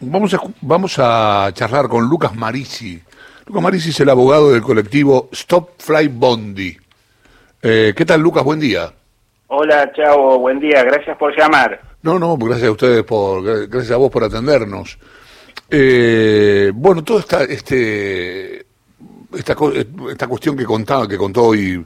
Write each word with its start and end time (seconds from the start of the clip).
Vamos 0.00 0.32
a, 0.32 0.40
vamos 0.60 0.94
a 0.98 1.50
charlar 1.52 1.88
con 1.88 2.08
Lucas 2.08 2.34
Marisi. 2.34 3.02
Lucas 3.46 3.62
Marisi 3.62 3.90
es 3.90 3.98
el 4.00 4.08
abogado 4.08 4.52
del 4.52 4.62
colectivo 4.62 5.28
Stop 5.32 5.70
Fly 5.78 6.06
Bondi. 6.08 6.76
Eh, 7.60 7.92
¿Qué 7.96 8.04
tal, 8.04 8.20
Lucas? 8.20 8.44
Buen 8.44 8.60
día. 8.60 8.92
Hola, 9.48 9.90
chao, 9.92 10.38
buen 10.38 10.60
día. 10.60 10.84
Gracias 10.84 11.16
por 11.16 11.36
llamar. 11.36 11.80
No, 12.02 12.16
no, 12.16 12.36
gracias 12.36 12.68
a 12.68 12.72
ustedes 12.72 13.02
por, 13.02 13.42
gracias 13.68 13.90
a 13.90 13.96
vos 13.96 14.10
por 14.10 14.22
atendernos. 14.22 14.96
Eh, 15.68 16.70
bueno, 16.72 17.02
toda 17.02 17.20
esta, 17.20 17.42
este, 17.42 18.66
esta, 19.36 19.56
esta 20.12 20.26
cuestión 20.28 20.56
que 20.56 20.64
contaba, 20.64 21.08
que 21.08 21.18
contó 21.18 21.46
hoy 21.46 21.84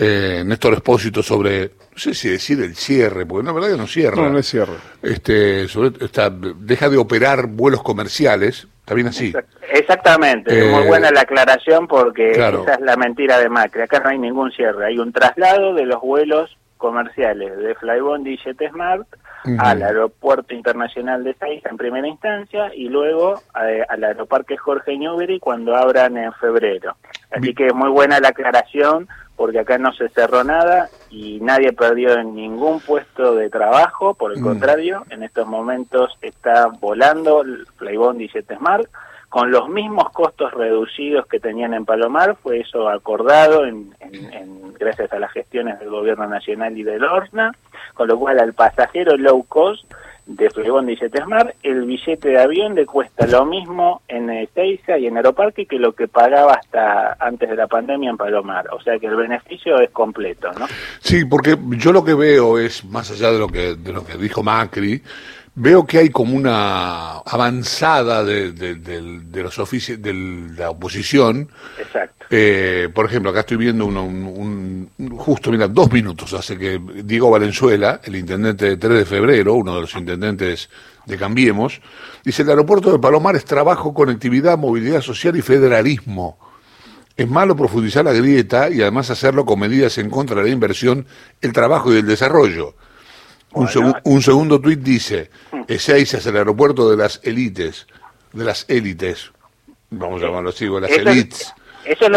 eh, 0.00 0.42
Néstor 0.44 0.74
Espósito 0.74 1.22
sobre, 1.22 1.66
no 1.66 1.98
sé 1.98 2.14
si 2.14 2.30
decir 2.30 2.60
el 2.62 2.74
cierre, 2.74 3.26
porque 3.26 3.44
no, 3.44 3.50
la 3.50 3.54
verdad 3.60 3.76
que 3.76 3.80
no 3.82 3.86
cierra. 3.86 4.16
No, 4.16 4.30
no 4.30 4.38
es 4.38 4.48
cierre. 4.48 4.74
Este, 5.02 5.68
sobre, 5.68 6.04
esta, 6.04 6.30
deja 6.30 6.88
de 6.88 6.96
operar 6.96 7.46
vuelos 7.46 7.82
comerciales, 7.82 8.66
¿está 8.80 8.94
bien 8.94 9.08
así? 9.08 9.32
Exactamente, 9.70 10.52
muy 10.64 10.84
eh, 10.84 10.86
buena 10.86 11.10
la 11.10 11.20
aclaración 11.20 11.86
porque 11.86 12.30
esa 12.30 12.48
es 12.48 12.80
la 12.80 12.96
mentira 12.96 13.38
de 13.38 13.50
Macri. 13.50 13.82
Acá 13.82 14.00
no 14.00 14.08
hay 14.08 14.18
ningún 14.18 14.50
cierre, 14.52 14.86
hay 14.86 14.98
un 14.98 15.12
traslado 15.12 15.74
de 15.74 15.84
los 15.84 16.00
vuelos 16.00 16.56
comerciales 16.78 17.58
de 17.58 17.74
Flybondi 17.74 18.32
y 18.32 18.38
JetSmart 18.38 19.06
al 19.58 19.82
Aeropuerto 19.82 20.54
Internacional 20.54 21.24
de 21.24 21.34
Seiza 21.34 21.68
en 21.70 21.76
primera 21.76 22.06
instancia 22.06 22.72
y 22.74 22.88
luego 22.88 23.40
eh, 23.62 23.84
al 23.88 24.04
Aeroparque 24.04 24.56
Jorge 24.56 24.96
Newbery 24.96 25.38
cuando 25.40 25.76
abran 25.76 26.16
en 26.16 26.32
febrero. 26.34 26.96
Así 27.30 27.54
que 27.54 27.72
muy 27.72 27.90
buena 27.90 28.20
la 28.20 28.28
aclaración 28.28 29.08
porque 29.36 29.60
acá 29.60 29.78
no 29.78 29.92
se 29.94 30.10
cerró 30.10 30.44
nada 30.44 30.90
y 31.08 31.40
nadie 31.40 31.72
perdió 31.72 32.22
ningún 32.22 32.78
puesto 32.80 33.34
de 33.34 33.48
trabajo, 33.48 34.12
por 34.12 34.32
el 34.32 34.40
mm. 34.40 34.44
contrario, 34.44 35.06
en 35.08 35.22
estos 35.22 35.46
momentos 35.46 36.14
está 36.20 36.66
volando 36.78 37.42
Flybond 37.78 38.20
y 38.20 38.28
JetSmart 38.28 38.86
con 39.30 39.52
los 39.52 39.68
mismos 39.68 40.10
costos 40.10 40.52
reducidos 40.52 41.24
que 41.28 41.38
tenían 41.38 41.72
en 41.72 41.84
Palomar, 41.84 42.36
fue 42.42 42.60
eso 42.60 42.88
acordado 42.88 43.64
en, 43.64 43.92
gracias 44.78 45.12
a 45.12 45.20
las 45.20 45.30
gestiones 45.32 45.78
del 45.78 45.88
Gobierno 45.88 46.26
Nacional 46.26 46.76
y 46.76 46.82
del 46.82 47.04
ORNA, 47.04 47.52
con 47.94 48.08
lo 48.08 48.18
cual 48.18 48.40
al 48.40 48.54
pasajero 48.54 49.16
low 49.16 49.44
cost 49.44 49.84
de 50.26 50.50
Flegón 50.50 50.88
Jetesmar, 50.88 51.54
el 51.62 51.84
billete 51.84 52.28
de 52.28 52.40
avión 52.40 52.74
le 52.74 52.86
cuesta 52.86 53.26
lo 53.26 53.44
mismo 53.44 54.02
en 54.08 54.30
Ezeiza 54.30 54.98
y 54.98 55.06
en 55.06 55.16
Aeroparque 55.16 55.66
que 55.66 55.78
lo 55.78 55.92
que 55.92 56.08
pagaba 56.08 56.54
hasta 56.54 57.16
antes 57.20 57.50
de 57.50 57.56
la 57.56 57.68
pandemia 57.68 58.10
en 58.10 58.16
Palomar. 58.16 58.66
O 58.72 58.80
sea 58.80 58.98
que 58.98 59.06
el 59.06 59.16
beneficio 59.16 59.80
es 59.80 59.90
completo, 59.90 60.50
¿no? 60.58 60.66
Sí, 61.00 61.24
porque 61.24 61.56
yo 61.76 61.92
lo 61.92 62.04
que 62.04 62.14
veo 62.14 62.58
es, 62.58 62.84
más 62.84 63.10
allá 63.10 63.30
de 63.30 63.38
lo 63.38 63.48
que, 63.48 63.74
de 63.74 63.92
lo 63.92 64.04
que 64.04 64.16
dijo 64.18 64.42
Macri, 64.42 65.02
veo 65.54 65.86
que 65.86 65.98
hay 65.98 66.10
como 66.10 66.36
una 66.36 67.18
avanzada 67.18 68.24
de, 68.24 68.52
de, 68.52 69.42
los 69.42 69.58
oficios 69.58 70.00
de 70.00 70.14
la 70.56 70.70
oposición. 70.70 71.48
Exacto. 71.78 72.26
Eh, 72.30 72.88
por 72.94 73.06
ejemplo, 73.06 73.30
acá 73.30 73.40
estoy 73.40 73.56
viendo 73.56 73.86
un, 73.86 74.88
justo, 75.18 75.50
mira, 75.50 75.66
dos 75.66 75.90
minutos 75.90 76.32
hace 76.32 76.56
que 76.56 76.80
Diego 77.02 77.30
Valenzuela, 77.30 78.00
el 78.04 78.14
intendente 78.14 78.66
de 78.66 78.76
3 78.76 78.98
de 78.98 79.04
febrero, 79.04 79.54
uno 79.54 79.74
de 79.74 79.80
los 79.80 79.94
intendentes 79.96 80.70
de 81.06 81.16
Cambiemos, 81.16 81.80
dice, 82.24 82.42
el 82.42 82.50
aeropuerto 82.50 82.92
de 82.92 83.00
Palomar 83.00 83.34
es 83.34 83.44
trabajo, 83.44 83.92
conectividad, 83.92 84.56
movilidad 84.56 85.00
social 85.00 85.36
y 85.36 85.42
federalismo. 85.42 86.38
Es 87.16 87.28
malo 87.28 87.56
profundizar 87.56 88.04
la 88.04 88.12
grieta 88.12 88.70
y 88.70 88.80
además 88.80 89.10
hacerlo 89.10 89.44
con 89.44 89.58
medidas 89.58 89.98
en 89.98 90.08
contra 90.08 90.36
de 90.36 90.44
la 90.44 90.48
inversión, 90.50 91.06
el 91.40 91.52
trabajo 91.52 91.92
y 91.92 91.96
el 91.96 92.06
desarrollo. 92.06 92.76
Un, 93.52 94.22
segundo 94.22 94.60
tuit 94.60 94.78
dice, 94.78 95.30
Ezeiza 95.66 96.18
es 96.18 96.26
el 96.26 96.36
aeropuerto 96.36 96.88
de 96.88 96.96
las 96.96 97.20
élites, 97.24 97.86
de 98.32 98.44
las 98.44 98.64
élites, 98.68 99.32
vamos 99.90 100.22
a 100.22 100.26
llamarlo 100.26 100.50
así, 100.50 100.66
de 100.66 100.80
las 100.80 100.90
élites, 100.90 101.52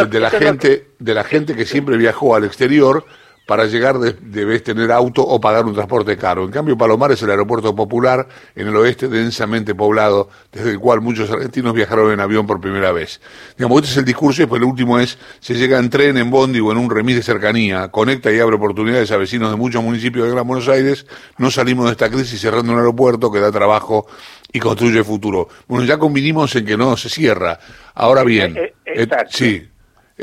de 0.10 0.20
la 0.20 0.30
gente, 0.30 0.90
de 1.00 1.14
la 1.14 1.24
gente 1.24 1.56
que 1.56 1.66
siempre 1.66 1.98
viajó 1.98 2.36
al 2.36 2.44
exterior 2.44 3.06
para 3.46 3.66
llegar 3.66 4.00
debes 4.00 4.64
tener 4.64 4.92
auto 4.92 5.22
o 5.22 5.40
pagar 5.42 5.66
un 5.66 5.74
transporte 5.74 6.16
caro. 6.18 6.46
En 6.46 6.52
cambio, 6.52 6.78
Palomar 6.78 7.12
es 7.12 7.22
el 7.24 7.30
aeropuerto 7.30 7.76
popular 7.76 8.28
en 8.56 8.68
el 8.68 8.76
oeste 8.76 9.08
densamente 9.08 9.76
poblado, 9.76 10.30
desde 10.52 10.72
el 10.72 10.80
cual 10.80 11.02
muchos 11.02 11.30
argentinos 11.30 11.74
viajaron 11.74 12.12
en 12.12 12.20
avión 12.20 12.48
por 12.48 12.62
primera 12.62 12.92
vez. 12.92 13.20
Digamos, 13.58 13.82
este 13.82 13.92
es 13.92 13.98
el 13.98 14.06
discurso 14.06 14.42
y 14.42 14.44
después 14.44 14.62
el 14.62 14.68
último 14.68 15.00
es, 15.00 15.18
se 15.40 15.56
llega 15.56 15.78
en 15.78 15.90
tren, 15.90 16.18
en 16.18 16.30
bondi 16.30 16.60
o 16.62 16.72
en 16.72 16.78
un 16.78 16.90
remis 16.90 17.18
de 17.18 17.24
cercanía, 17.24 17.90
conecta 17.90 18.32
y 18.32 18.40
abre 18.40 18.56
oportunidades 18.56 19.12
a 19.12 19.18
vecinos 19.18 19.52
de 19.52 19.58
muchos 19.58 19.84
municipios 19.84 20.26
de 20.26 20.32
Gran 20.32 20.48
Buenos 20.48 20.70
Aires, 20.70 21.06
no 21.38 21.52
salimos 21.52 21.86
de 21.86 21.92
esta 21.92 22.10
crisis 22.10 22.40
cerrando 22.40 22.72
un 22.72 22.80
aeropuerto 22.80 23.32
que 23.32 23.40
da 23.40 23.52
trabajo 23.52 24.08
y 24.54 24.60
construye 24.60 25.04
futuro. 25.04 25.50
Bueno, 25.68 25.84
ya 25.84 25.98
convinimos 25.98 26.56
en 26.56 26.66
que 26.66 26.78
no 26.78 26.96
se 26.96 27.10
cierra. 27.10 27.60
Ahora 27.96 28.24
bien, 28.24 28.56
eh, 28.56 28.74
eh, 28.86 29.08
sí, 29.30 29.68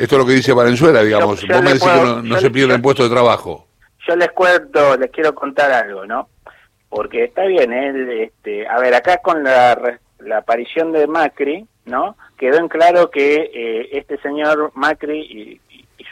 esto 0.01 0.15
es 0.15 0.19
lo 0.19 0.27
que 0.27 0.33
dice 0.33 0.55
Valenzuela, 0.55 1.03
digamos. 1.03 1.47
Vos 1.47 1.63
me 1.63 1.75
decís 1.75 1.83
que 1.83 2.29
no, 2.29 2.39
se 2.39 2.51
pierde 2.51 2.75
el 2.75 2.81
puesto 2.81 3.03
de 3.03 3.11
trabajo. 3.11 3.67
Yo 4.09 4.17
les 4.17 4.31
cuento, 4.31 4.97
les 4.97 5.11
quiero 5.11 5.35
contar 5.35 5.71
algo, 5.71 6.07
¿no? 6.07 6.31
Porque 6.89 7.25
está 7.25 7.45
bien, 7.45 7.71
él, 7.71 8.11
este, 8.11 8.67
a 8.67 8.79
ver, 8.79 8.95
acá 8.95 9.19
con 9.19 9.45
la, 9.45 9.99
la 10.21 10.39
aparición 10.39 10.93
de 10.93 11.07
Macri, 11.07 11.67
¿no? 11.85 12.17
Quedó 12.39 12.57
en 12.57 12.69
claro 12.69 13.11
que 13.11 13.51
eh, 13.53 13.89
este 13.93 14.19
señor 14.23 14.73
Macri 14.75 15.21
y, 15.21 15.61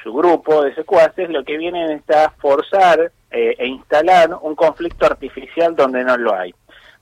su 0.05 0.13
grupo 0.13 0.63
de 0.63 0.75
secuaces 0.75 1.29
lo 1.29 1.43
que 1.45 1.57
vienen 1.57 1.91
es 1.91 2.17
a 2.17 2.31
forzar 2.31 3.11
eh, 3.33 3.57
e 3.59 3.67
instalar 3.67 4.31
un 4.43 4.55
conflicto 4.55 5.07
artificial 5.07 5.75
donde 5.75 6.05
no 6.05 6.17
lo 6.17 6.35
hay. 6.35 6.55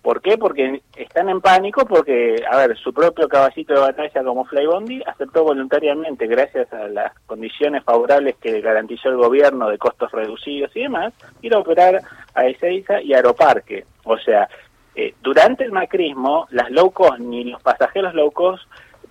¿Por 0.07 0.23
qué? 0.23 0.39
Porque 0.39 0.83
están 0.95 1.29
en 1.29 1.41
pánico 1.41 1.85
porque, 1.85 2.41
a 2.49 2.59
ver, 2.59 2.79
su 2.79 2.95
propio 2.95 3.27
caballito 3.27 3.75
de 3.75 3.81
batalla 3.81 4.23
como 4.23 4.45
Flybondi 4.45 5.03
aceptó 5.05 5.43
voluntariamente, 5.43 6.29
gracias 6.29 6.73
a 6.73 6.87
las 6.87 7.13
condiciones 7.27 7.83
favorables 7.83 8.37
que 8.37 8.61
garantizó 8.61 9.09
el 9.09 9.17
gobierno 9.17 9.69
de 9.69 9.79
costos 9.79 10.13
reducidos 10.13 10.71
y 10.77 10.83
demás, 10.83 11.13
ir 11.43 11.53
a 11.53 11.59
operar 11.59 12.03
a 12.35 12.47
Ezeiza 12.47 13.03
y 13.03 13.15
Aeroparque. 13.15 13.85
O 14.05 14.17
sea, 14.17 14.49
eh, 14.95 15.13
durante 15.25 15.65
el 15.65 15.73
macrismo, 15.73 16.47
las 16.51 16.71
low 16.71 16.93
cost 16.93 17.19
ni 17.19 17.43
los 17.43 17.61
pasajeros 17.61 18.15
low 18.15 18.31
cost 18.31 18.63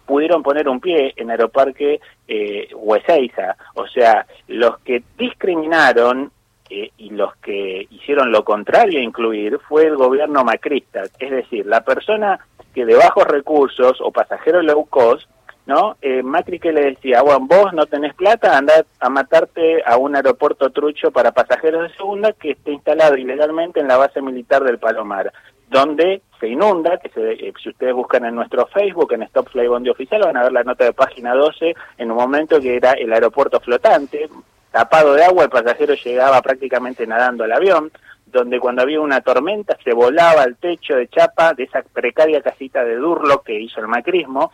pudieron 0.06 0.44
poner 0.44 0.70
un 0.70 0.80
pie 0.80 1.14
en 1.18 1.30
Aeroparque 1.30 2.00
eh, 2.26 2.70
o 2.74 2.96
Ezeiza. 2.96 3.58
O 3.74 3.86
sea, 3.86 4.26
los 4.48 4.80
que 4.80 5.04
discriminaron 5.18 6.32
eh, 6.70 6.92
y 6.98 7.12
los 7.12 7.36
que 7.38 7.88
hicieron 7.92 8.32
lo 8.32 8.44
contrario 8.44 9.00
a 9.00 9.04
incluir 9.04 9.60
fue 9.68 9.86
el 9.86 9.96
gobierno 9.96 10.44
macrista, 10.44 11.04
es 11.20 11.32
decir, 11.32 11.66
la 11.66 11.82
persona 11.82 12.40
que 12.74 12.86
de 12.86 12.96
bajos 12.96 13.26
recursos 13.26 13.98
o 14.02 14.12
pasajero 14.12 14.62
low 14.62 14.86
cost, 14.86 15.30
¿no? 15.66 15.98
Eh, 16.02 16.22
Macri 16.22 16.60
que 16.60 16.72
le 16.72 16.92
decía, 16.92 17.22
bueno, 17.22 17.48
vos 17.48 17.74
no 17.74 17.86
tenés 17.86 18.14
plata, 18.14 18.58
anda 18.58 18.86
a 19.00 19.10
matarte 19.10 19.84
a 19.86 19.98
un 19.98 20.16
aeropuerto 20.16 20.70
trucho 20.70 21.12
para 21.12 21.32
pasajeros 21.32 21.84
de 21.84 21.96
segunda 21.96 22.34
que 22.34 22.52
esté 22.52 22.72
instalado 22.72 23.18
ilegalmente 23.18 23.80
en 23.80 23.88
la 23.88 23.98
base 23.98 24.22
militar 24.22 24.64
del 24.64 24.78
Palomar, 24.78 25.32
donde 25.70 26.22
se 26.40 26.48
inunda, 26.48 26.98
que 26.98 27.10
eh, 27.16 27.54
si 27.62 27.70
ustedes 27.70 27.94
buscan 27.94 28.26
en 28.26 28.36
nuestro 28.36 28.68
Facebook, 28.68 29.14
en 29.14 29.24
Stop 29.24 29.50
Fly 29.50 29.68
Bondi 29.68 29.90
Oficial, 29.90 30.22
van 30.22 30.38
a 30.38 30.44
ver 30.44 30.52
la 30.52 30.64
nota 30.64 30.86
de 30.86 30.94
página 30.94 31.34
12, 31.34 31.74
en 31.98 32.12
un 32.12 32.18
momento 32.18 32.60
que 32.60 32.76
era 32.76 32.92
el 32.94 33.12
aeropuerto 33.12 33.60
flotante, 33.60 34.30
tapado 34.76 35.14
de 35.14 35.24
agua, 35.24 35.46
el 35.46 35.50
pasajero 35.50 35.94
llegaba 35.94 36.42
prácticamente 36.42 37.08
nadando 37.08 37.46
al 37.46 37.54
avión, 37.54 37.90
donde 38.26 38.60
cuando 38.60 38.82
había 38.82 39.00
una 39.00 39.22
tormenta 39.22 39.78
se 39.82 39.94
volaba 39.94 40.44
el 40.44 40.58
techo 40.58 40.98
de 40.98 41.08
chapa 41.08 41.54
de 41.54 41.64
esa 41.64 41.82
precaria 41.82 42.42
casita 42.42 42.84
de 42.84 42.98
Durlo 42.98 43.42
que 43.42 43.58
hizo 43.58 43.80
el 43.80 43.88
macrismo 43.88 44.52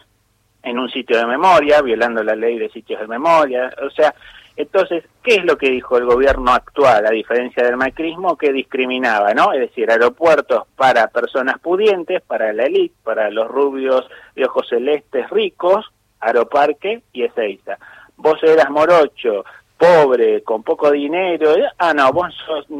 en 0.61 0.77
un 0.77 0.91
sitio 0.91 1.17
de 1.17 1.25
memoria, 1.25 1.81
violando 1.81 2.23
la 2.23 2.35
ley 2.35 2.59
de 2.59 2.69
sitios 2.69 3.01
de 3.01 3.07
memoria. 3.07 3.73
O 3.83 3.89
sea, 3.89 4.13
entonces, 4.55 5.05
¿qué 5.23 5.37
es 5.37 5.43
lo 5.43 5.57
que 5.57 5.71
dijo 5.71 5.97
el 5.97 6.05
gobierno 6.05 6.51
actual, 6.51 7.03
a 7.03 7.09
diferencia 7.09 7.63
del 7.63 7.77
macrismo, 7.77 8.37
que 8.37 8.53
discriminaba, 8.53 9.33
¿no? 9.33 9.53
Es 9.53 9.61
decir, 9.61 9.89
aeropuertos 9.89 10.67
para 10.75 11.07
personas 11.07 11.57
pudientes, 11.57 12.21
para 12.21 12.53
la 12.53 12.65
élite, 12.65 12.93
para 13.03 13.31
los 13.31 13.47
rubios 13.47 14.07
de 14.35 14.45
ojos 14.45 14.69
celestes 14.69 15.27
ricos, 15.31 15.91
Aeroparque 16.19 17.01
y 17.11 17.23
Ezeiza. 17.23 17.79
Vos 18.17 18.37
eras 18.43 18.69
morocho, 18.69 19.43
pobre, 19.81 20.43
con 20.43 20.61
poco 20.61 20.91
dinero, 20.91 21.55
eh, 21.57 21.67
ah, 21.79 21.91
no, 21.91 22.13
vos 22.13 22.31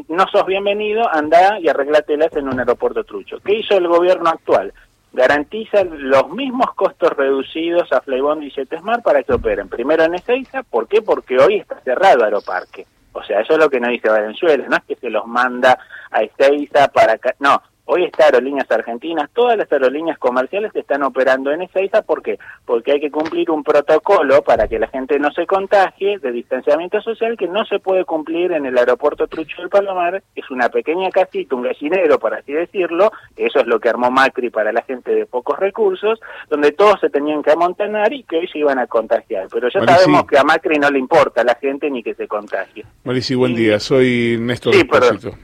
no 0.06 0.24
sos 0.28 0.46
bienvenido, 0.46 1.02
anda 1.12 1.58
y 1.58 1.68
arreglátelas 1.68 2.32
en 2.36 2.46
un 2.46 2.60
aeropuerto 2.60 3.02
trucho. 3.02 3.40
¿Qué 3.44 3.56
hizo 3.56 3.76
el 3.76 3.88
gobierno 3.88 4.30
actual? 4.30 4.72
Garantiza 5.12 5.82
los 5.82 6.30
mismos 6.30 6.72
costos 6.76 7.10
reducidos 7.16 7.92
a 7.92 8.00
Flybond 8.02 8.44
y 8.44 8.52
JetSmart 8.52 9.02
para 9.02 9.24
que 9.24 9.32
operen. 9.32 9.68
Primero 9.68 10.04
en 10.04 10.14
Ezeiza, 10.14 10.62
¿por 10.62 10.86
qué? 10.86 11.02
Porque 11.02 11.38
hoy 11.38 11.56
está 11.56 11.80
cerrado 11.80 12.22
Aeroparque. 12.22 12.86
O 13.12 13.22
sea, 13.24 13.40
eso 13.40 13.54
es 13.54 13.58
lo 13.58 13.68
que 13.68 13.80
nos 13.80 13.90
dice 13.90 14.08
Valenzuela, 14.08 14.64
no 14.68 14.76
es 14.76 14.84
que 14.84 14.94
se 14.94 15.10
los 15.10 15.26
manda 15.26 15.76
a 16.08 16.22
Ezeiza 16.22 16.86
para... 16.86 17.18
No, 17.40 17.60
Hoy 17.84 18.04
está 18.04 18.26
Aerolíneas 18.26 18.70
Argentinas, 18.70 19.28
todas 19.34 19.58
las 19.58 19.70
aerolíneas 19.72 20.16
comerciales 20.16 20.70
están 20.74 21.02
operando 21.02 21.50
en 21.50 21.62
Ezeiza, 21.62 22.02
¿por 22.02 22.22
qué? 22.22 22.38
Porque 22.64 22.92
hay 22.92 23.00
que 23.00 23.10
cumplir 23.10 23.50
un 23.50 23.64
protocolo 23.64 24.42
para 24.42 24.68
que 24.68 24.78
la 24.78 24.86
gente 24.86 25.18
no 25.18 25.32
se 25.32 25.46
contagie 25.46 26.18
de 26.18 26.30
distanciamiento 26.30 27.00
social 27.02 27.36
que 27.36 27.48
no 27.48 27.64
se 27.64 27.80
puede 27.80 28.04
cumplir 28.04 28.52
en 28.52 28.66
el 28.66 28.78
aeropuerto 28.78 29.26
Trucho 29.26 29.60
del 29.60 29.68
Palomar, 29.68 30.22
es 30.34 30.50
una 30.50 30.68
pequeña 30.68 31.10
casita, 31.10 31.56
un 31.56 31.62
gallinero, 31.62 32.20
por 32.20 32.34
así 32.34 32.52
decirlo, 32.52 33.10
eso 33.36 33.58
es 33.58 33.66
lo 33.66 33.80
que 33.80 33.88
armó 33.88 34.12
Macri 34.12 34.50
para 34.50 34.72
la 34.72 34.82
gente 34.82 35.12
de 35.12 35.26
pocos 35.26 35.58
recursos, 35.58 36.20
donde 36.48 36.70
todos 36.70 37.00
se 37.00 37.10
tenían 37.10 37.42
que 37.42 37.50
amontonar 37.50 38.12
y 38.12 38.22
que 38.22 38.36
hoy 38.36 38.48
se 38.48 38.58
iban 38.58 38.78
a 38.78 38.86
contagiar. 38.86 39.48
Pero 39.50 39.68
ya 39.68 39.84
sabemos 39.84 40.24
que 40.26 40.38
a 40.38 40.44
Macri 40.44 40.78
no 40.78 40.88
le 40.88 41.00
importa 41.00 41.40
a 41.40 41.44
la 41.44 41.56
gente 41.56 41.90
ni 41.90 42.02
que 42.02 42.14
se 42.14 42.28
contagie. 42.28 42.84
Marisi, 43.02 43.34
buen 43.34 43.56
día, 43.56 43.80
soy 43.80 44.38
Néstor. 44.40 44.74
Sí, 44.74 44.88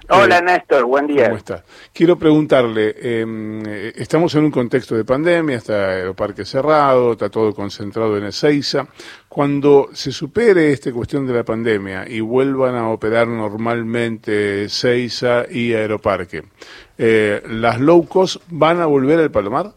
Hola 0.09 0.39
eh, 0.39 0.43
Néstor, 0.43 0.85
buen 0.85 1.07
día. 1.09 1.25
¿Cómo 1.25 1.37
está? 1.37 1.65
Quiero 1.93 2.17
preguntarle, 2.29 2.95
em, 3.01 3.63
estamos 3.97 4.35
en 4.35 4.45
un 4.45 4.51
contexto 4.51 4.95
de 4.95 5.03
pandemia, 5.03 5.57
está 5.57 5.99
el 5.99 6.15
parque 6.15 6.45
cerrado, 6.45 7.13
está 7.13 7.31
todo 7.31 7.55
concentrado 7.55 8.19
en 8.19 8.25
Ezeiza. 8.25 8.87
Cuando 9.31 9.89
se 9.95 10.13
supere 10.13 10.71
esta 10.71 10.93
cuestión 10.93 11.27
de 11.27 11.33
la 11.33 11.43
pandemia 11.43 12.07
y 12.07 12.21
vuelvan 12.21 12.75
a 12.75 12.91
operar 12.91 13.29
normalmente 13.29 14.65
Ezeiza 14.65 15.45
y 15.51 15.73
Aeroparque, 15.73 16.43
eh, 16.99 17.41
¿las 17.49 17.81
low 17.81 18.07
cost 18.07 18.43
van 18.51 18.83
a 18.83 18.85
volver 18.85 19.21
al 19.21 19.31
Palomar? 19.31 19.71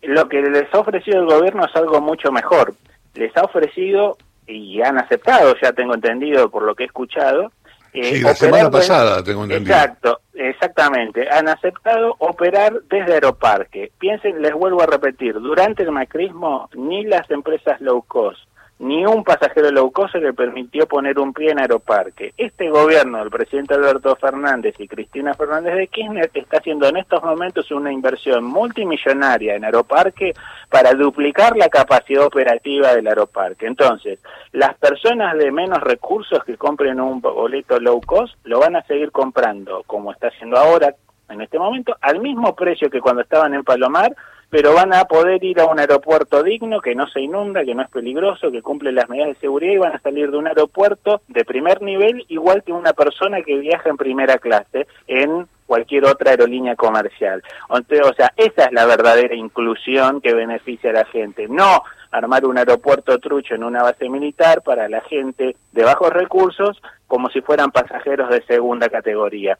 Lo 0.00 0.26
que 0.30 0.40
les 0.40 0.72
ha 0.72 0.78
ofrecido 0.78 1.20
el 1.20 1.26
gobierno 1.26 1.66
es 1.66 1.76
algo 1.76 2.00
mucho 2.00 2.32
mejor. 2.32 2.72
Les 3.12 3.36
ha 3.36 3.42
ofrecido 3.42 4.16
y 4.46 4.80
han 4.80 4.96
aceptado, 4.96 5.54
ya 5.60 5.74
tengo 5.74 5.92
entendido 5.92 6.48
por 6.48 6.62
lo 6.62 6.74
que 6.74 6.84
he 6.84 6.86
escuchado, 6.86 7.52
eh, 7.92 8.16
sí, 8.16 8.20
la 8.20 8.34
semana 8.34 8.70
pasada 8.70 9.22
tengo 9.22 9.44
entendido. 9.44 9.74
Exacto, 9.74 10.20
exactamente. 10.34 11.28
Han 11.30 11.48
aceptado 11.48 12.14
operar 12.18 12.82
desde 12.90 13.14
Aeroparque. 13.14 13.92
Piensen, 13.98 14.40
les 14.40 14.52
vuelvo 14.54 14.82
a 14.82 14.86
repetir, 14.86 15.34
durante 15.34 15.82
el 15.82 15.92
macrismo 15.92 16.68
ni 16.74 17.04
las 17.04 17.30
empresas 17.30 17.80
low 17.80 18.02
cost 18.02 18.40
ni 18.82 19.06
un 19.06 19.22
pasajero 19.22 19.70
low 19.70 19.92
cost 19.92 20.16
le 20.16 20.32
permitió 20.32 20.88
poner 20.88 21.16
un 21.20 21.32
pie 21.32 21.52
en 21.52 21.60
Aeroparque. 21.60 22.34
Este 22.36 22.68
gobierno 22.68 23.18
del 23.18 23.30
presidente 23.30 23.74
Alberto 23.74 24.16
Fernández 24.16 24.74
y 24.78 24.88
Cristina 24.88 25.34
Fernández 25.34 25.76
de 25.76 25.86
Kirchner 25.86 26.32
está 26.34 26.58
haciendo 26.58 26.88
en 26.88 26.96
estos 26.96 27.22
momentos 27.22 27.70
una 27.70 27.92
inversión 27.92 28.42
multimillonaria 28.42 29.54
en 29.54 29.64
Aeroparque 29.64 30.34
para 30.68 30.94
duplicar 30.94 31.56
la 31.56 31.68
capacidad 31.68 32.26
operativa 32.26 32.92
del 32.92 33.06
Aeroparque. 33.06 33.66
Entonces, 33.66 34.18
las 34.50 34.74
personas 34.78 35.38
de 35.38 35.52
menos 35.52 35.80
recursos 35.80 36.42
que 36.42 36.56
compren 36.56 37.00
un 37.00 37.20
boleto 37.20 37.78
low 37.78 38.00
cost 38.00 38.34
lo 38.42 38.58
van 38.58 38.74
a 38.74 38.82
seguir 38.82 39.12
comprando, 39.12 39.84
como 39.86 40.10
está 40.10 40.26
haciendo 40.26 40.56
ahora 40.56 40.92
en 41.28 41.40
este 41.40 41.56
momento, 41.56 41.96
al 42.00 42.18
mismo 42.18 42.56
precio 42.56 42.90
que 42.90 43.00
cuando 43.00 43.22
estaban 43.22 43.54
en 43.54 43.62
Palomar, 43.62 44.12
pero 44.52 44.74
van 44.74 44.92
a 44.92 45.06
poder 45.06 45.42
ir 45.42 45.60
a 45.60 45.64
un 45.64 45.80
aeropuerto 45.80 46.42
digno, 46.42 46.82
que 46.82 46.94
no 46.94 47.06
se 47.08 47.22
inunda, 47.22 47.64
que 47.64 47.74
no 47.74 47.80
es 47.80 47.88
peligroso, 47.88 48.52
que 48.52 48.60
cumple 48.60 48.92
las 48.92 49.08
medidas 49.08 49.28
de 49.28 49.40
seguridad 49.40 49.72
y 49.72 49.78
van 49.78 49.94
a 49.94 50.00
salir 50.02 50.30
de 50.30 50.36
un 50.36 50.46
aeropuerto 50.46 51.22
de 51.28 51.42
primer 51.46 51.80
nivel 51.80 52.26
igual 52.28 52.62
que 52.62 52.70
una 52.70 52.92
persona 52.92 53.40
que 53.40 53.56
viaja 53.56 53.88
en 53.88 53.96
primera 53.96 54.36
clase 54.36 54.86
en 55.06 55.48
cualquier 55.64 56.04
otra 56.04 56.32
aerolínea 56.32 56.76
comercial. 56.76 57.42
O 57.70 57.80
sea, 58.14 58.34
esa 58.36 58.64
es 58.66 58.72
la 58.72 58.84
verdadera 58.84 59.34
inclusión 59.34 60.20
que 60.20 60.34
beneficia 60.34 60.90
a 60.90 60.92
la 60.92 61.06
gente, 61.06 61.48
no 61.48 61.82
armar 62.10 62.44
un 62.44 62.58
aeropuerto 62.58 63.18
trucho 63.20 63.54
en 63.54 63.64
una 63.64 63.82
base 63.82 64.06
militar 64.10 64.60
para 64.60 64.86
la 64.86 65.00
gente 65.00 65.56
de 65.72 65.82
bajos 65.82 66.10
recursos 66.10 66.82
como 67.06 67.30
si 67.30 67.40
fueran 67.40 67.70
pasajeros 67.70 68.28
de 68.28 68.42
segunda 68.42 68.90
categoría 68.90 69.56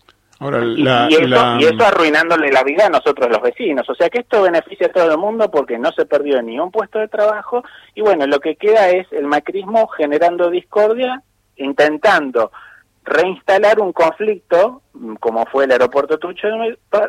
y, 0.76 0.84
eso, 0.86 1.84
arruinándole 1.84 2.50
la 2.50 2.62
vida 2.64 2.86
a 2.86 2.90
nosotros 2.90 3.30
los 3.30 3.42
vecinos. 3.42 3.88
O 3.88 3.94
sea 3.94 4.08
que 4.08 4.20
esto 4.20 4.42
beneficia 4.42 4.88
a 4.88 4.92
todo 4.92 5.12
el 5.12 5.18
mundo 5.18 5.50
porque 5.50 5.78
no 5.78 5.92
se 5.92 6.06
perdió 6.06 6.42
ni 6.42 6.58
un 6.58 6.70
puesto 6.70 6.98
de 6.98 7.08
trabajo 7.08 7.62
y 7.94 8.00
bueno, 8.00 8.26
lo 8.26 8.40
que 8.40 8.56
queda 8.56 8.88
es 8.90 9.06
el 9.12 9.26
macrismo 9.26 9.86
generando 9.88 10.50
discordia, 10.50 11.22
intentando 11.56 12.50
reinstalar 13.04 13.80
un 13.80 13.92
conflicto, 13.92 14.82
como 15.20 15.46
fue 15.46 15.64
el 15.64 15.72
aeropuerto 15.72 16.18
Trucho 16.18 16.48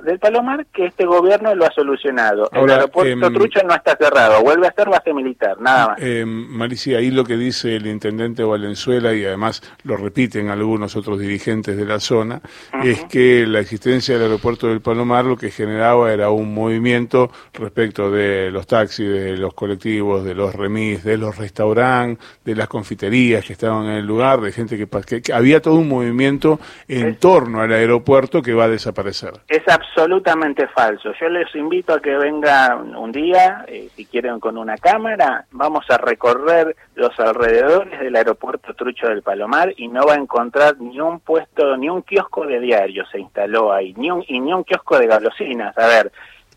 del 0.04 0.20
Palomar, 0.20 0.66
que 0.68 0.86
este 0.86 1.06
gobierno 1.06 1.54
lo 1.54 1.66
ha 1.66 1.72
solucionado. 1.72 2.50
el 2.54 2.70
aeropuerto 2.70 3.28
em, 3.28 3.34
Trucho 3.34 3.60
no 3.68 3.76
está 3.76 3.98
cerrado, 3.98 4.42
vuelve 4.42 4.68
a 4.68 4.74
ser 4.74 4.90
base 4.90 5.14
militar, 5.14 5.60
nada 5.60 5.90
más. 5.90 5.98
Eh, 6.00 6.24
Maricia, 6.26 7.00
ahí 7.00 7.12
lo 7.12 7.26
que 7.26 7.36
dice 7.36 7.76
el 7.76 7.88
intendente 7.88 8.44
Valenzuela, 8.44 9.14
y 9.14 9.26
además 9.26 9.62
lo 9.84 9.98
repiten 9.98 10.50
algunos 10.50 10.96
otros 10.96 11.20
dirigentes 11.20 11.76
de 11.76 11.86
la 11.86 12.00
zona, 12.00 12.42
es 12.84 13.04
que 13.06 13.46
la 13.46 13.60
existencia 13.60 14.16
del 14.16 14.24
aeropuerto 14.24 14.68
del 14.68 14.82
Palomar 14.82 15.26
lo 15.26 15.36
que 15.36 15.52
generaba 15.52 16.14
era 16.14 16.30
un 16.30 16.54
movimiento 16.54 17.32
respecto 17.54 18.10
de 18.10 18.50
los 18.50 18.66
taxis, 18.66 19.10
de 19.10 19.38
los 19.38 19.54
colectivos, 19.54 20.24
de 20.24 20.36
los 20.36 20.56
remis, 20.56 21.04
de 21.04 21.18
los 21.18 21.38
restaurantes, 21.38 22.24
de 22.46 22.56
las 22.56 22.68
confiterías 22.68 23.44
que 23.44 23.54
estaban 23.54 23.86
en 23.86 23.98
el 23.98 24.06
lugar, 24.06 24.40
de 24.40 24.52
gente 24.52 24.78
que, 24.78 25.22
que 25.22 25.34
había 25.34 25.62
todo 25.62 25.76
un 25.76 25.90
movimiento 25.90 26.60
en 26.88 27.16
torno 27.18 27.62
al 27.62 27.73
aeropuerto 27.74 28.42
que 28.42 28.54
va 28.54 28.66
a 28.66 28.70
desaparecer. 28.70 29.34
Es 29.48 29.68
absolutamente 29.68 30.68
falso. 30.68 31.12
Yo 31.20 31.30
les 31.30 31.54
invito 31.56 31.94
a 31.94 32.02
que 32.02 32.16
vengan 32.16 32.96
un 32.96 33.12
día, 33.12 33.66
eh, 33.68 33.90
si 33.96 34.06
quieren 34.06 34.40
con 34.40 34.58
una 34.58 34.78
cámara, 34.78 35.46
vamos 35.52 35.86
a 35.90 35.98
recorrer 35.98 36.76
los 36.96 37.20
alrededores 37.20 38.00
del 38.00 38.16
aeropuerto 38.16 38.74
Trucho 38.74 39.08
del 39.08 39.22
Palomar 39.22 39.74
y 39.78 39.88
no 39.88 40.06
va 40.06 40.14
a 40.14 40.18
encontrar 40.18 40.78
ni 40.80 41.00
un 41.00 41.20
puesto, 41.20 41.76
ni 41.78 41.90
un 41.90 42.02
kiosco 42.02 42.46
de 42.46 42.60
diario 42.60 43.06
se 43.12 43.20
instaló 43.20 43.74
ahí, 43.74 43.94
ni 43.98 44.12
un, 44.12 44.24
y 44.28 44.40
ni 44.40 44.54
un 44.54 44.64
kiosco 44.64 44.98
de 45.00 45.08
galosinas. 45.08 45.78
A 45.78 45.88
ver, 45.88 46.12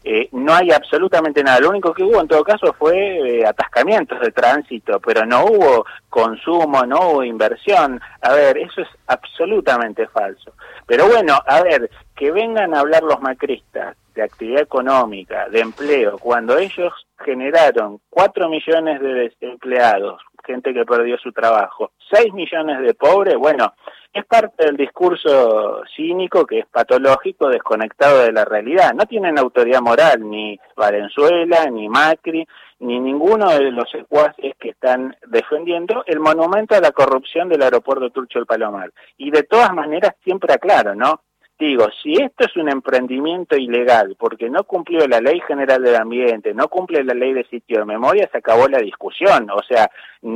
eh, 0.09 0.29
no 0.31 0.55
hay 0.55 0.71
absolutamente 0.71 1.43
nada. 1.43 1.59
Lo 1.59 1.71
único 1.71 1.93
que 1.93 2.05
hubo 2.05 2.21
en 2.21 2.29
todo 2.29 2.45
caso 2.45 2.73
fue 2.75 3.41
eh, 3.41 3.45
atascamientos 3.45 4.21
de 4.21 4.31
tránsito, 4.31 5.01
pero 5.01 5.27
no 5.27 5.47
hubo 5.47 5.85
consumo, 6.09 6.87
no 6.87 7.11
hubo 7.11 7.25
inversión. 7.25 8.01
A 8.23 8.33
ver, 8.33 8.57
eso 8.57 8.83
es 8.83 8.89
absolutamente 9.09 10.07
falso. 10.07 10.53
Pero 10.87 11.09
bueno, 11.09 11.37
a 11.45 11.61
ver, 11.61 11.91
que 12.15 12.31
vengan 12.31 12.73
a 12.73 12.81
hablar 12.81 13.03
los 13.03 13.21
macristas 13.21 13.97
de 14.15 14.23
actividad 14.23 14.63
económica, 14.63 15.49
de 15.49 15.59
empleo, 15.59 16.19
cuando 16.19 16.57
ellos 16.57 16.93
generaron 17.25 17.99
cuatro 18.09 18.49
millones 18.49 19.01
de 19.01 19.13
desempleados, 19.13 20.23
gente 20.45 20.73
que 20.73 20.85
perdió 20.85 21.19
su 21.19 21.33
trabajo, 21.33 21.91
seis 22.13 22.33
millones 22.33 22.81
de 22.81 22.95
pobres, 22.95 23.35
bueno, 23.37 23.75
es 24.17 24.25
parte 24.25 24.65
del 24.65 24.77
discurso 24.77 25.83
cínico 25.95 26.47
que 26.47 26.61
es 26.61 26.67
patológico, 26.67 27.49
desconectado 27.49 28.23
de 28.23 28.33
la 28.33 28.45
realidad. 28.45 28.95
No 28.95 29.05
tienen 29.05 29.39
autoridad 29.39 29.83
moral 29.83 30.29
ni 30.29 30.59
Valenzuela, 30.75 31.67
ni 31.71 31.89
Macri, 31.89 32.47
ni 32.79 32.99
ninguno 32.99 33.51
de 33.51 33.71
los 33.71 33.91
secuaces 33.91 34.55
que 34.59 34.71
están 34.71 35.15
defendiendo 35.27 36.03
el 36.07 36.21
monumento 36.21 36.75
a 36.75 36.81
la 36.81 36.93
corrupción 36.93 37.49
del 37.49 37.63
aeropuerto 37.63 38.11
Turcho 38.11 38.39
del 38.39 38.47
Palomar. 38.47 38.91
Y 39.19 39.31
de 39.31 39.43
todas 39.43 39.73
maneras 39.75 40.15
siempre 40.25 40.55
aclaro, 40.55 40.95
¿no? 40.95 41.21
Digo, 41.59 41.87
si 42.03 42.13
esto 42.13 42.45
es 42.45 42.55
un 42.57 42.69
emprendimiento 42.69 43.57
ilegal 43.57 44.15
porque 44.19 44.51
no 44.51 44.65
cumplió 44.65 45.07
la 45.09 45.21
ley 45.21 45.41
general 45.49 45.83
del 45.83 45.97
ambiente, 45.97 46.53
no 46.53 46.69
cumple 46.69 47.03
la 47.03 47.15
ley 47.15 47.33
de 47.33 47.45
sitio 47.45 47.79
de 47.79 47.87
memoria, 47.87 48.29
se 48.31 48.39
acabó 48.39 48.69
la 48.69 48.79
discusión. 48.79 49.49
O 49.51 49.63
sea, 49.63 49.91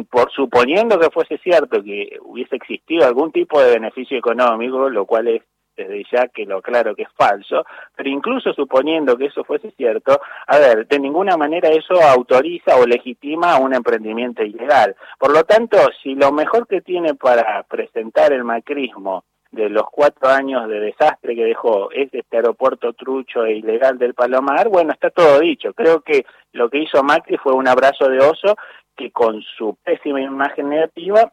por 0.09 0.33
suponiendo 0.33 0.99
que 0.99 1.11
fuese 1.11 1.37
cierto 1.39 1.83
que 1.83 2.19
hubiese 2.23 2.57
existido 2.57 3.07
algún 3.07 3.33
tipo 3.33 3.61
de 3.61 3.73
beneficio 3.73 4.17
económico, 4.17 4.89
lo 4.89 5.05
cual 5.05 5.29
es 5.29 5.43
desde 5.77 6.05
ya 6.11 6.29
que 6.29 6.47
lo 6.47 6.63
claro 6.63 6.95
que 6.95 7.03
es 7.03 7.09
falso, 7.17 7.65
pero 7.95 8.09
incluso 8.09 8.53
suponiendo 8.55 9.17
que 9.17 9.27
eso 9.27 9.45
fuese 9.45 9.71
cierto, 9.73 10.21
a 10.47 10.59
ver, 10.59 10.87
de 10.87 10.99
ninguna 10.99 11.37
manera 11.37 11.69
eso 11.69 11.95
autoriza 12.03 12.77
o 12.77 12.87
legitima 12.87 13.59
un 13.59 13.75
emprendimiento 13.75 14.43
ilegal. 14.43 14.97
Por 15.19 15.33
lo 15.33 15.45
tanto, 15.45 15.79
si 16.03 16.15
lo 16.15 16.33
mejor 16.33 16.67
que 16.67 16.81
tiene 16.81 17.15
para 17.15 17.63
presentar 17.65 18.33
el 18.33 18.45
macrismo 18.45 19.25
de 19.53 19.69
los 19.69 19.85
cuatro 19.91 20.29
años 20.29 20.69
de 20.69 20.81
desastre 20.81 21.35
que 21.35 21.45
dejó 21.45 21.91
este 21.93 22.25
aeropuerto 22.31 22.93
trucho 22.93 23.45
e 23.45 23.55
ilegal 23.55 23.99
del 23.99 24.15
Palomar, 24.15 24.69
bueno, 24.69 24.93
está 24.93 25.11
todo 25.11 25.41
dicho. 25.41 25.73
Creo 25.75 26.01
que 26.03 26.25
lo 26.53 26.71
que 26.71 26.79
hizo 26.79 27.03
Macri 27.03 27.37
fue 27.37 27.53
un 27.55 27.67
abrazo 27.67 28.09
de 28.09 28.19
oso 28.19 28.57
que 28.97 29.11
con 29.11 29.43
su 29.57 29.77
pésima 29.83 30.21
imagen 30.21 30.69
negativa 30.69 31.33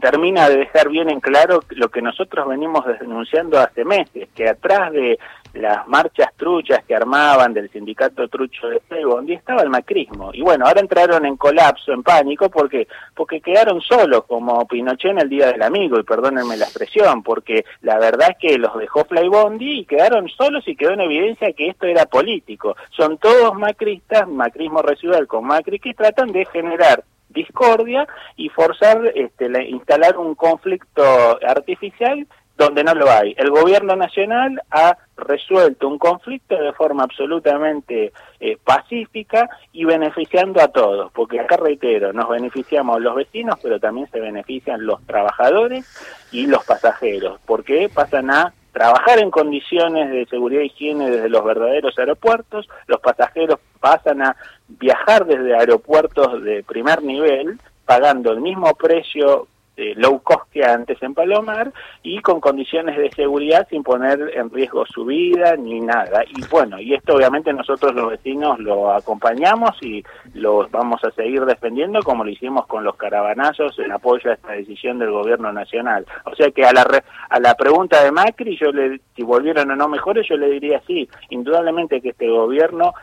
termina 0.00 0.48
de 0.48 0.58
dejar 0.58 0.88
bien 0.88 1.10
en 1.10 1.20
claro 1.20 1.62
lo 1.70 1.88
que 1.88 2.02
nosotros 2.02 2.48
venimos 2.48 2.84
denunciando 3.00 3.58
hace 3.58 3.84
meses, 3.84 4.28
que 4.34 4.48
atrás 4.48 4.92
de 4.92 5.18
las 5.54 5.86
marchas 5.86 6.28
truchas 6.36 6.82
que 6.84 6.94
armaban 6.94 7.52
del 7.52 7.70
sindicato 7.70 8.26
trucho 8.28 8.68
de 8.68 8.80
donde 9.02 9.34
estaba 9.34 9.62
el 9.62 9.68
macrismo. 9.68 10.30
Y 10.32 10.40
bueno, 10.40 10.66
ahora 10.66 10.80
entraron 10.80 11.26
en 11.26 11.36
colapso, 11.36 11.92
en 11.92 12.02
pánico, 12.02 12.48
porque 12.48 12.88
porque 13.14 13.40
quedaron 13.40 13.80
solos, 13.80 14.24
como 14.24 14.66
Pinochet 14.66 15.10
en 15.10 15.18
el 15.20 15.28
Día 15.28 15.48
del 15.48 15.62
Amigo, 15.62 15.98
y 15.98 16.04
perdónenme 16.04 16.56
la 16.56 16.64
expresión, 16.64 17.22
porque 17.22 17.64
la 17.82 17.98
verdad 17.98 18.30
es 18.30 18.38
que 18.38 18.58
los 18.58 18.76
dejó 18.78 19.04
Flybondi 19.04 19.80
y 19.80 19.84
quedaron 19.84 20.28
solos 20.28 20.66
y 20.66 20.76
quedó 20.76 20.92
en 20.92 21.02
evidencia 21.02 21.52
que 21.52 21.68
esto 21.68 21.86
era 21.86 22.06
político. 22.06 22.76
Son 22.90 23.18
todos 23.18 23.54
macristas, 23.54 24.26
macrismo 24.28 24.80
residual 24.80 25.26
con 25.26 25.44
Macri, 25.44 25.78
que 25.78 25.94
tratan 25.94 26.32
de 26.32 26.46
generar 26.46 27.04
discordia 27.32 28.06
y 28.36 28.48
forzar, 28.48 29.12
este, 29.14 29.46
instalar 29.68 30.16
un 30.18 30.34
conflicto 30.34 31.02
artificial 31.46 32.26
donde 32.56 32.84
no 32.84 32.94
lo 32.94 33.10
hay. 33.10 33.34
El 33.36 33.50
gobierno 33.50 33.96
nacional 33.96 34.60
ha 34.70 34.96
resuelto 35.16 35.88
un 35.88 35.98
conflicto 35.98 36.56
de 36.56 36.72
forma 36.72 37.04
absolutamente 37.04 38.12
eh, 38.40 38.56
pacífica 38.62 39.48
y 39.72 39.84
beneficiando 39.84 40.60
a 40.60 40.68
todos, 40.68 41.10
porque 41.12 41.40
acá 41.40 41.56
reitero, 41.56 42.12
nos 42.12 42.28
beneficiamos 42.28 43.00
los 43.00 43.14
vecinos, 43.14 43.56
pero 43.62 43.80
también 43.80 44.08
se 44.10 44.20
benefician 44.20 44.84
los 44.84 45.04
trabajadores 45.06 45.86
y 46.30 46.46
los 46.46 46.64
pasajeros, 46.64 47.40
porque 47.46 47.90
pasan 47.92 48.30
a 48.30 48.52
trabajar 48.72 49.18
en 49.18 49.30
condiciones 49.30 50.10
de 50.10 50.26
seguridad 50.26 50.62
y 50.62 50.66
higiene 50.66 51.10
desde 51.10 51.28
los 51.28 51.44
verdaderos 51.44 51.98
aeropuertos, 51.98 52.68
los 52.86 53.00
pasajeros 53.00 53.58
pasan 53.80 54.22
a 54.22 54.36
viajar 54.68 55.26
desde 55.26 55.54
aeropuertos 55.54 56.42
de 56.42 56.62
primer 56.62 57.02
nivel, 57.02 57.58
pagando 57.84 58.32
el 58.32 58.40
mismo 58.40 58.74
precio 58.74 59.48
de 59.76 59.94
low 59.94 60.20
cost 60.20 60.50
que 60.50 60.64
antes 60.64 61.02
en 61.02 61.14
Palomar 61.14 61.72
y 62.02 62.20
con 62.20 62.40
condiciones 62.40 62.96
de 62.98 63.10
seguridad 63.10 63.66
sin 63.70 63.82
poner 63.82 64.32
en 64.34 64.50
riesgo 64.50 64.84
su 64.86 65.04
vida 65.04 65.56
ni 65.56 65.80
nada. 65.80 66.22
Y 66.28 66.44
bueno, 66.50 66.80
y 66.80 66.94
esto 66.94 67.14
obviamente 67.14 67.52
nosotros 67.52 67.94
los 67.94 68.10
vecinos 68.10 68.58
lo 68.58 68.92
acompañamos 68.92 69.70
y 69.80 70.04
lo 70.34 70.68
vamos 70.68 71.02
a 71.04 71.10
seguir 71.12 71.44
defendiendo 71.44 72.00
como 72.02 72.24
lo 72.24 72.30
hicimos 72.30 72.66
con 72.66 72.84
los 72.84 72.96
caravanazos 72.96 73.78
en 73.78 73.92
apoyo 73.92 74.30
a 74.30 74.34
esta 74.34 74.52
decisión 74.52 74.98
del 74.98 75.10
gobierno 75.10 75.52
nacional. 75.52 76.06
O 76.24 76.34
sea 76.34 76.50
que 76.50 76.64
a 76.64 76.72
la, 76.72 76.86
a 77.28 77.40
la 77.40 77.54
pregunta 77.54 78.02
de 78.02 78.12
Macri, 78.12 78.58
yo 78.58 78.70
le, 78.72 79.00
si 79.16 79.22
volvieron 79.22 79.70
o 79.70 79.76
no 79.76 79.88
mejores, 79.88 80.26
yo 80.28 80.36
le 80.36 80.50
diría 80.50 80.82
sí, 80.86 81.08
indudablemente 81.30 82.00
que 82.00 82.10
este 82.10 82.28
gobierno 82.28 82.94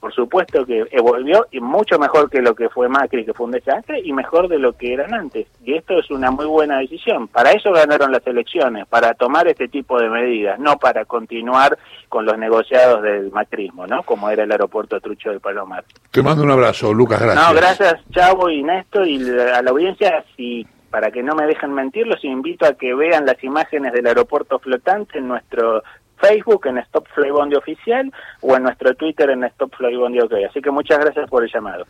por 0.00 0.12
supuesto 0.12 0.64
que 0.66 0.84
evolvió 0.90 1.46
y 1.50 1.60
mucho 1.60 1.98
mejor 1.98 2.30
que 2.30 2.42
lo 2.42 2.54
que 2.54 2.68
fue 2.68 2.88
Macri, 2.88 3.24
que 3.24 3.34
fue 3.34 3.46
un 3.46 3.52
desastre, 3.52 4.00
y 4.04 4.12
mejor 4.12 4.48
de 4.48 4.58
lo 4.58 4.72
que 4.74 4.92
eran 4.92 5.14
antes. 5.14 5.46
Y 5.64 5.74
esto 5.74 5.98
es 5.98 6.10
una 6.10 6.30
muy 6.30 6.46
buena 6.46 6.78
decisión. 6.78 7.28
Para 7.28 7.52
eso 7.52 7.72
ganaron 7.72 8.12
las 8.12 8.26
elecciones, 8.26 8.86
para 8.86 9.14
tomar 9.14 9.48
este 9.48 9.68
tipo 9.68 9.98
de 9.98 10.08
medidas, 10.08 10.58
no 10.58 10.76
para 10.78 11.04
continuar 11.04 11.78
con 12.08 12.24
los 12.24 12.38
negociados 12.38 13.02
del 13.02 13.30
macrismo, 13.32 13.86
¿no? 13.86 14.02
Como 14.02 14.30
era 14.30 14.44
el 14.44 14.52
aeropuerto 14.52 15.00
Trucho 15.00 15.30
de 15.30 15.40
Palomar. 15.40 15.84
Te 16.10 16.22
mando 16.22 16.42
un 16.42 16.50
abrazo, 16.50 16.92
Lucas, 16.92 17.20
gracias. 17.20 17.48
No, 17.48 17.54
gracias, 17.54 17.94
Chavo 18.10 18.50
y 18.50 18.62
Néstor, 18.62 19.06
y 19.06 19.28
a 19.28 19.62
la 19.62 19.70
audiencia, 19.70 20.24
si 20.36 20.66
para 20.90 21.10
que 21.10 21.22
no 21.22 21.34
me 21.34 21.46
dejen 21.46 21.74
mentir, 21.74 22.06
los 22.06 22.24
invito 22.24 22.64
a 22.64 22.74
que 22.74 22.94
vean 22.94 23.26
las 23.26 23.42
imágenes 23.44 23.92
del 23.92 24.06
aeropuerto 24.06 24.58
flotante 24.58 25.18
en 25.18 25.28
nuestro 25.28 25.82
Facebook 26.18 26.66
en 26.66 26.78
Stop 26.78 27.06
Flybondi 27.14 27.56
Oficial 27.56 28.12
o 28.40 28.56
en 28.56 28.62
nuestro 28.64 28.94
Twitter 28.94 29.30
en 29.30 29.44
Stop 29.44 29.74
Flybondi 29.76 30.20
OK. 30.20 30.32
Así 30.48 30.60
que 30.60 30.70
muchas 30.70 30.98
gracias 30.98 31.28
por 31.28 31.42
el 31.42 31.50
llamado. 31.52 31.86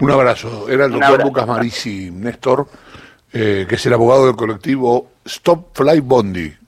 Un 0.00 0.10
abrazo. 0.10 0.68
Era 0.68 0.86
el 0.86 0.92
doctor 0.92 1.22
Lucas 1.22 1.46
Marisi 1.46 2.10
Néstor, 2.10 2.66
eh, 3.32 3.66
que 3.68 3.74
es 3.74 3.86
el 3.86 3.92
abogado 3.92 4.26
del 4.26 4.36
colectivo 4.36 5.10
Stop 5.24 5.76
Fly 5.76 6.00
Bondi. 6.00 6.52